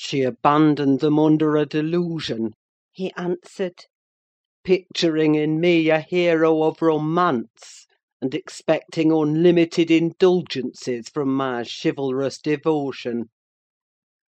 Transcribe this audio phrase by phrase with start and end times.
[0.00, 2.52] "She abandoned them under a delusion,"
[2.92, 3.86] he answered;
[4.62, 7.84] "picturing in me a hero of romance,
[8.22, 13.30] and expecting unlimited indulgences from my chivalrous devotion.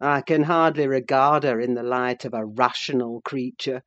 [0.00, 3.82] I can hardly regard her in the light of a rational creature,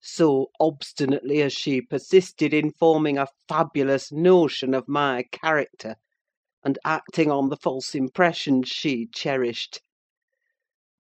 [0.00, 5.96] so obstinately has she persisted in forming a fabulous notion of my character,
[6.62, 9.80] and acting on the false impressions she cherished.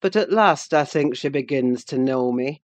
[0.00, 2.62] But at last I think she begins to know me.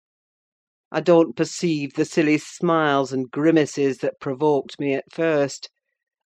[0.92, 5.68] I don't perceive the silly smiles and grimaces that provoked me at first,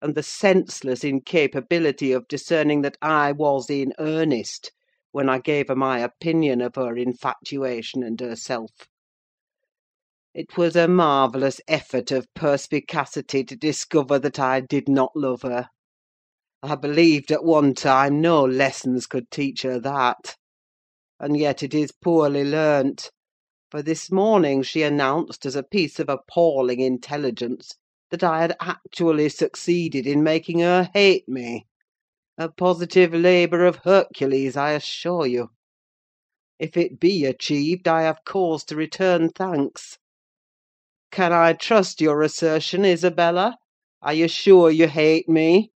[0.03, 4.73] and the senseless incapability of discerning that I was in earnest
[5.11, 8.71] when I gave her my opinion of her infatuation and herself.
[10.35, 15.71] It was a marvellous effort of perspicacity to discover that I did not love her.
[16.63, 20.37] I believed at one time no lessons could teach her that.
[21.21, 23.11] And yet it is poorly learnt;
[23.73, 27.75] for this morning she announced, as a piece of appalling intelligence,
[28.11, 31.67] that I had actually succeeded in making her hate me:
[32.39, 35.49] a positive labour of Hercules, I assure you.
[36.61, 39.99] If it be achieved, I have cause to return thanks.
[41.11, 43.59] Can I trust your assertion, Isabella?
[44.03, 45.73] Are you sure you hate me?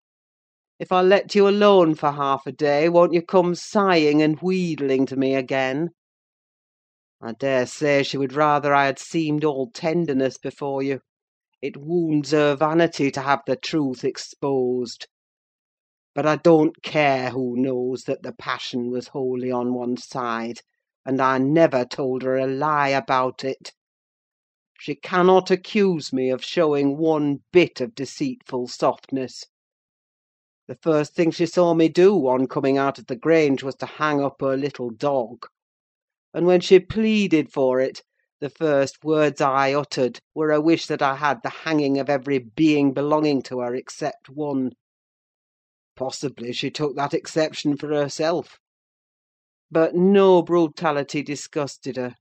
[0.81, 5.05] If I let you alone for half a day, won't you come sighing and wheedling
[5.05, 5.91] to me again?
[7.21, 11.01] I dare say she would rather I had seemed all tenderness before you:
[11.61, 15.05] it wounds her vanity to have the truth exposed.
[16.15, 20.61] But I don't care who knows that the passion was wholly on one side,
[21.05, 23.71] and I never told her a lie about it.
[24.79, 29.45] She cannot accuse me of showing one bit of deceitful softness.
[30.71, 33.85] The first thing she saw me do, on coming out of the Grange, was to
[33.85, 35.45] hang up her little dog;
[36.33, 38.01] and when she pleaded for it,
[38.39, 42.39] the first words I uttered were a wish that I had the hanging of every
[42.39, 44.71] being belonging to her except one.
[45.97, 48.57] Possibly she took that exception for herself.
[49.69, 52.15] But no brutality disgusted her.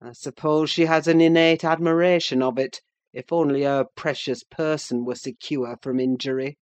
[0.00, 2.80] I suppose she has an innate admiration of it,
[3.12, 6.58] if only her precious person were secure from injury.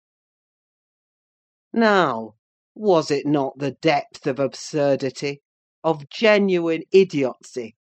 [1.72, 2.32] Now,
[2.74, 5.40] was it not the depth of absurdity,
[5.84, 7.76] of genuine idiocy,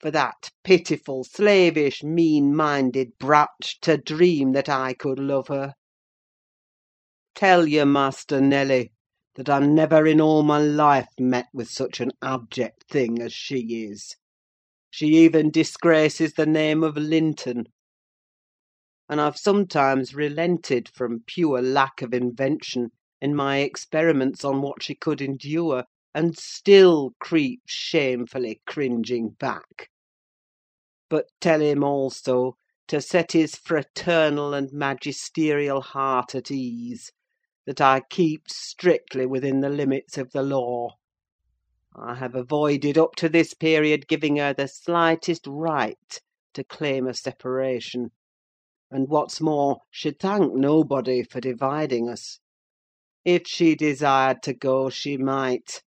[0.00, 3.50] for that pitiful, slavish, mean minded brat
[3.82, 5.74] to dream that I could love her?
[7.34, 8.92] Tell your master, Nelly,
[9.34, 13.84] that I never in all my life met with such an abject thing as she
[13.84, 14.16] is.
[14.88, 17.64] She even disgraces the name of Linton;
[19.06, 22.92] and I've sometimes relented from pure lack of invention
[23.24, 25.82] in my experiments on what she could endure,
[26.14, 29.88] and still creeps shamefully cringing back.
[31.08, 32.58] But tell him also,
[32.88, 37.12] to set his fraternal and magisterial heart at ease,
[37.64, 40.96] that I keep strictly within the limits of the law.
[41.96, 46.20] I have avoided up to this period giving her the slightest right
[46.52, 48.10] to claim a separation;
[48.90, 52.38] and, what's more, should thank nobody for dividing us.
[53.26, 55.80] If she desired to go, she might: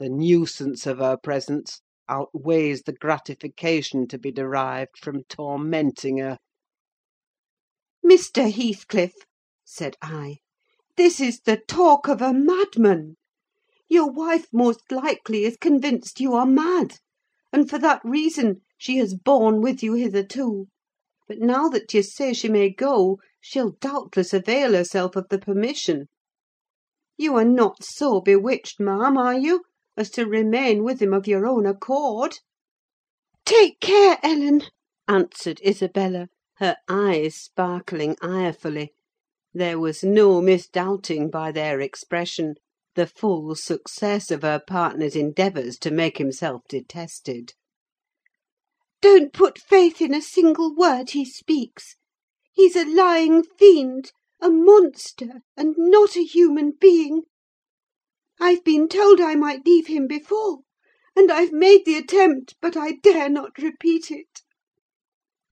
[0.00, 6.36] the nuisance of her presence outweighs the gratification to be derived from tormenting her."
[8.04, 8.50] "Mr.
[8.52, 9.12] Heathcliff,"
[9.64, 10.38] said I,
[10.96, 13.14] "this is the talk of a madman.
[13.88, 16.98] Your wife most likely is convinced you are mad,
[17.52, 20.66] and for that reason she has borne with you hitherto;
[21.28, 26.08] but now that you say she may go, she'll doubtless avail herself of the permission.
[27.20, 29.64] You are not so bewitched, ma'am, are you,
[29.96, 32.38] as to remain with him of your own accord?"
[33.44, 34.62] "Take care, Ellen!"
[35.08, 38.94] answered Isabella, her eyes sparkling irefully:
[39.52, 42.54] there was no misdoubting by their expression
[42.94, 47.54] the full success of her partner's endeavours to make himself detested.
[49.00, 51.96] "Don't put faith in a single word he speaks.
[52.52, 57.22] He's a lying fiend, a monster, and not a human being.
[58.40, 60.60] I've been told I might leave him before,
[61.16, 64.42] and I've made the attempt, but I dare not repeat it.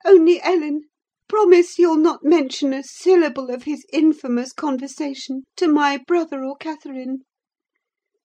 [0.05, 0.83] Only, Ellen,
[1.29, 7.25] promise you'll not mention a syllable of his infamous conversation to my brother or Catherine.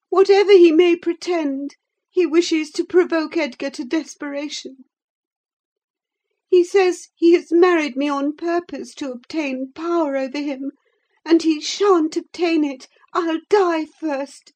[0.10, 1.76] Whatever he may pretend,
[2.12, 4.86] he wishes to provoke Edgar to desperation.
[6.52, 10.74] He says he has married me on purpose to obtain power over him,
[11.24, 14.52] and he shan't obtain it: I'll die first.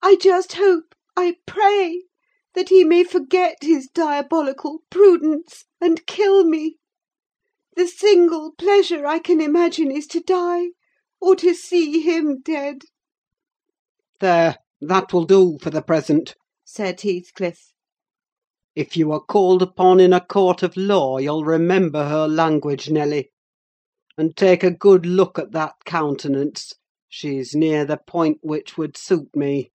[0.00, 2.04] I just hope, I pray
[2.54, 6.78] that he may forget his diabolical prudence, and kill me.
[7.74, 10.68] The single pleasure I can imagine is to die,
[11.20, 12.82] or to see him dead."
[14.20, 17.73] "There, that will do for the present," said Heathcliff.
[18.76, 23.30] "If you are called upon in a court of law, you'll remember her language, Nelly.
[24.18, 26.72] And take a good look at that countenance:
[27.08, 29.70] she's near the point which would suit me.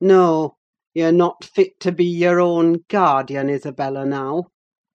[0.00, 0.54] No,
[0.94, 4.50] you're not fit to be your own guardian, Isabella, now;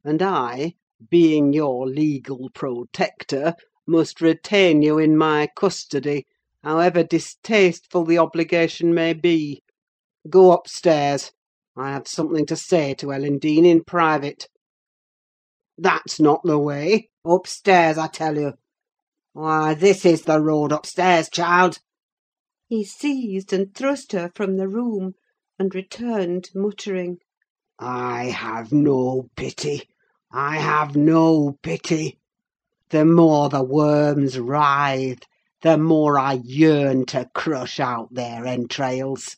[0.06, 0.76] and I,
[1.10, 6.26] being your legal protector, must retain you in my custody,
[6.64, 9.64] however distasteful the obligation may be.
[10.30, 11.34] Go upstairs:
[11.80, 14.48] I have something to say to Ellen Dean in private.
[15.78, 17.12] That's not the way!
[17.24, 18.54] Upstairs, I tell you.
[19.34, 21.78] Why, this is the road upstairs, child!"
[22.68, 25.14] He seized and thrust her from the room,
[25.60, 27.20] and returned muttering,
[27.78, 29.88] "I have no pity!
[30.32, 32.20] I have no pity!
[32.90, 35.22] The more the worms writhe,
[35.62, 39.38] the more I yearn to crush out their entrails.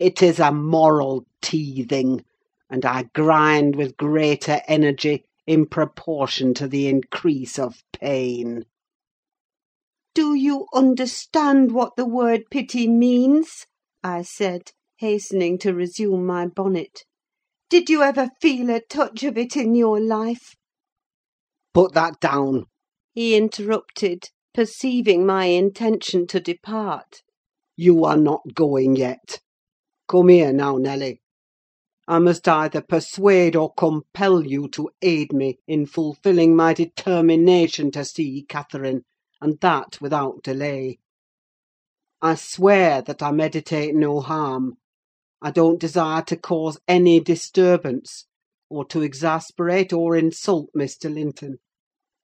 [0.00, 2.24] It is a moral teething,
[2.70, 8.64] and I grind with greater energy in proportion to the increase of pain.
[10.14, 13.66] "Do you understand what the word pity means?"
[14.02, 17.04] I said, hastening to resume my bonnet.
[17.68, 20.56] "Did you ever feel a touch of it in your life?"
[21.74, 22.64] "Put that down!"
[23.12, 27.20] he interrupted, perceiving my intention to depart.
[27.76, 29.42] "You are not going yet.
[30.10, 31.20] Come here now, Nelly.
[32.08, 38.04] I must either persuade or compel you to aid me in fulfilling my determination to
[38.04, 39.04] see Catherine,
[39.40, 40.98] and that without delay.
[42.20, 44.78] I swear that I meditate no harm.
[45.40, 48.26] I don't desire to cause any disturbance,
[48.68, 51.08] or to exasperate or insult Mr.
[51.08, 51.58] Linton.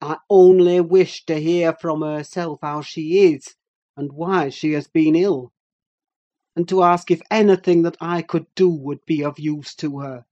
[0.00, 3.54] I only wish to hear from herself how she is,
[3.96, 5.52] and why she has been ill;
[6.56, 10.24] and to ask if anything that I could do would be of use to her.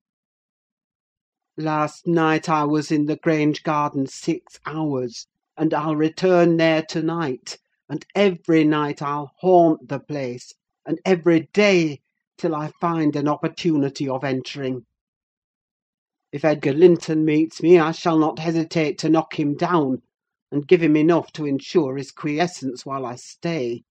[1.57, 7.03] Last night I was in the Grange garden six hours, and I'll return there to
[7.03, 10.55] night, and every night I'll haunt the place,
[10.87, 12.01] and every day
[12.39, 14.87] till I find an opportunity of entering.
[16.33, 20.03] If Edgar Linton meets me, I shall not hesitate to knock him down,
[20.51, 23.85] and give him enough to ensure his quiescence while I stay.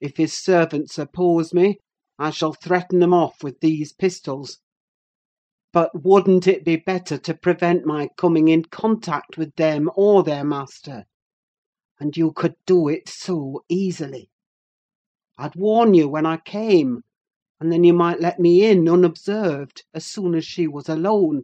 [0.00, 1.76] If his servants oppose me,
[2.18, 4.56] I shall threaten them off with these pistols.
[5.74, 10.42] But wouldn't it be better to prevent my coming in contact with them or their
[10.42, 11.04] master?
[11.98, 14.30] And you could do it so easily.
[15.36, 17.02] I'd warn you when I came,
[17.60, 21.42] and then you might let me in unobserved, as soon as she was alone,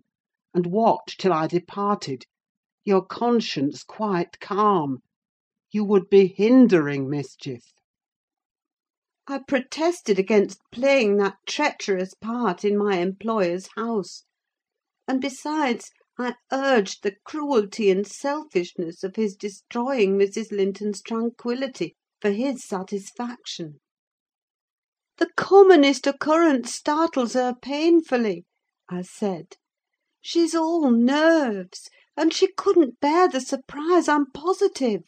[0.55, 2.25] and watch till I departed,
[2.87, 5.03] your conscience quite calm.
[5.73, 7.75] You would be hindering mischief."
[9.29, 14.23] I protested against playing that treacherous part in my employer's house;
[15.09, 20.53] and, besides, I urged the cruelty and selfishness of his destroying Mrs.
[20.53, 23.81] Linton's tranquillity for his satisfaction.
[25.17, 28.45] "The commonest occurrence startles her painfully,"
[28.89, 29.57] I said.
[30.21, 35.03] "She's all nerves, and she couldn't bear the surprise, I'm positive.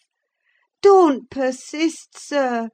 [0.82, 2.70] Don't persist, sir,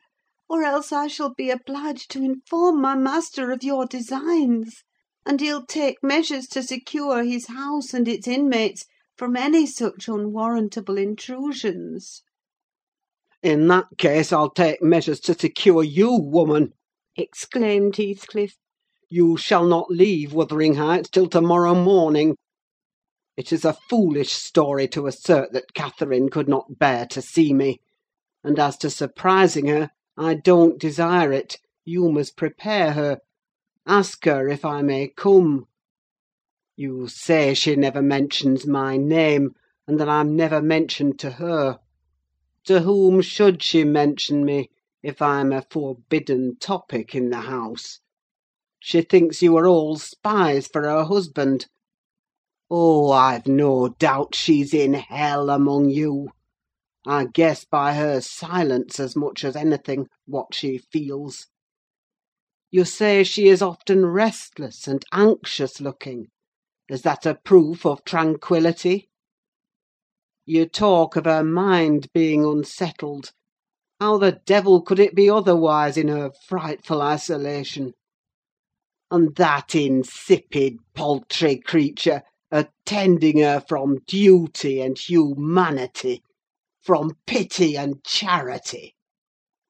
[0.47, 4.85] or else I shall be obliged to inform my master of your designs,
[5.25, 8.85] and he'll take measures to secure his house and its inmates
[9.17, 12.23] from any such unwarrantable intrusions."
[13.43, 16.75] "In that case, I'll take measures to secure you, woman!"
[17.17, 18.59] exclaimed Heathcliff.
[19.09, 22.37] "You shall not leave Wuthering Heights till to morrow morning.
[23.37, 27.81] It is a foolish story to assert that Catherine could not bear to see me;
[28.43, 33.19] and as to surprising her, I don't desire it: you must prepare her.
[33.87, 35.67] Ask her if I may come.
[36.77, 39.55] You say she never mentions my name,
[39.87, 41.81] and that I'm never mentioned to her.
[42.67, 44.71] To whom should she mention me?
[45.05, 48.01] if I'm a forbidden topic in the house.
[48.79, 51.67] She thinks you are all spies for her husband.
[52.71, 56.31] Oh, I've no doubt she's in hell among you.
[57.07, 61.47] I guess by her silence as much as anything what she feels.
[62.71, 66.29] You say she is often restless and anxious looking.
[66.89, 69.09] Is that a proof of tranquillity?
[70.47, 73.33] You talk of her mind being unsettled
[74.01, 77.95] how the devil could it be otherwise in her frightful isolation?
[79.11, 86.23] and that insipid, paltry creature attending her from duty and humanity,
[86.85, 88.95] from pity and charity!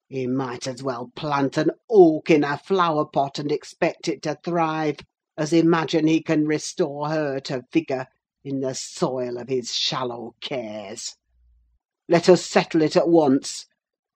[0.08, 4.36] He might as well plant an oak in a flower pot and expect it to
[4.44, 4.96] thrive,
[5.36, 8.08] as imagine he can restore her to vigour
[8.42, 11.14] in the soil of his shallow cares.
[12.08, 13.66] Let us settle it at once.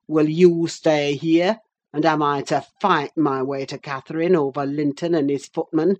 [0.09, 1.61] Will you stay here,
[1.93, 5.99] and am I to fight my way to Catherine over Linton and his footman?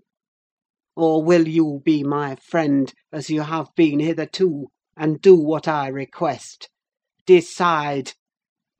[0.97, 5.87] Or will you be my friend, as you have been hitherto, and do what I
[5.87, 6.69] request?
[7.29, 8.15] Decide!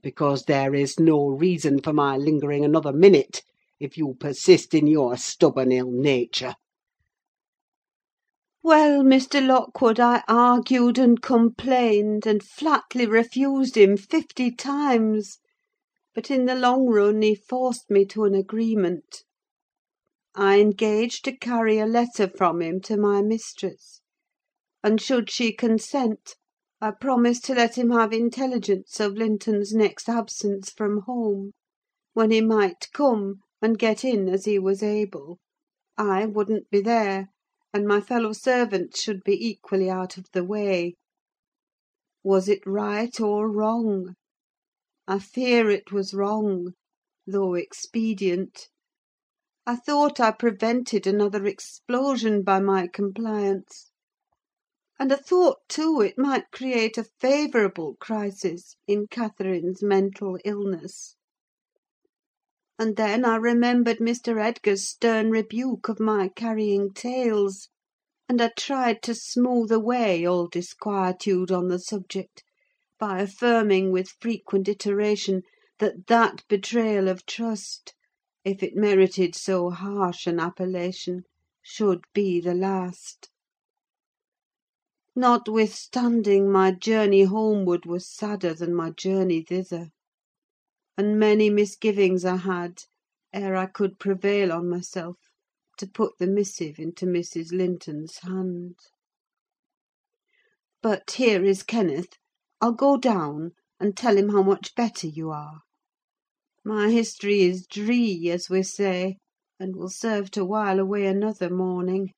[0.03, 3.43] because there is no reason for my lingering another minute,
[3.79, 6.55] if you persist in your stubborn ill nature.
[8.63, 9.47] Well, Mr.
[9.47, 15.41] Lockwood, I argued and complained, and flatly refused him fifty times;
[16.15, 19.25] but in the long run he forced me to an agreement.
[20.35, 24.01] I engaged to carry a letter from him to my mistress;
[24.83, 26.37] and should she consent,
[26.81, 31.51] I promised to let him have intelligence of Linton's next absence from home,
[32.15, 35.41] when he might come and get in as he was able.
[35.97, 37.31] I wouldn't be there,
[37.75, 40.95] and my fellow servants should be equally out of the way.
[42.23, 44.15] Was it right or wrong?
[45.09, 46.75] I fear it was wrong,
[47.27, 48.69] though expedient.
[49.67, 53.88] I thought I prevented another explosion by my compliance;
[54.99, 61.15] and I thought, too, it might create a favourable crisis in Catherine's mental illness.
[62.81, 64.41] And then I remembered Mr.
[64.41, 67.69] Edgar's stern rebuke of my carrying tales,
[68.29, 72.43] and I tried to smooth away all disquietude on the subject
[72.99, 75.43] by affirming with frequent iteration
[75.79, 77.95] that that betrayal of trust,
[78.45, 81.23] if it merited so harsh an appellation,
[81.63, 83.31] should be the last.
[85.21, 89.89] Notwithstanding, my journey homeward was sadder than my journey thither;
[90.97, 92.85] and many misgivings I had
[93.33, 95.17] ere I could prevail on myself
[95.79, 97.51] to put the missive into Mrs.
[97.51, 98.77] Linton's hand.
[100.83, 102.13] But here is Kenneth:
[102.61, 105.63] I'll go down and tell him how much better you are.
[106.65, 109.19] My history is dree, as we say,
[109.59, 112.13] and will serve to while away another morning.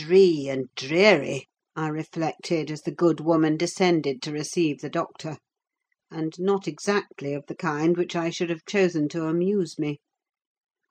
[0.00, 5.38] Dree and dreary, I reflected, as the good woman descended to receive the doctor;
[6.08, 9.98] and not exactly of the kind which I should have chosen to amuse me.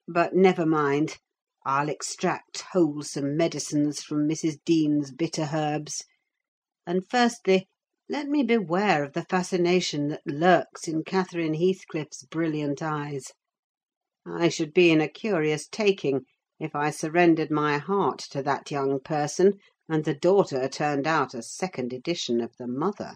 [0.09, 1.19] But never mind:
[1.65, 4.57] I'll extract wholesome medicines from Mrs.
[4.65, 6.03] Dean's bitter herbs;
[6.85, 7.69] and, firstly,
[8.09, 13.27] let me beware of the fascination that lurks in Catherine Heathcliff's brilliant eyes.
[14.25, 16.25] I should be in a curious taking
[16.59, 21.41] if I surrendered my heart to that young person, and the daughter turned out a
[21.41, 23.15] second edition of the mother.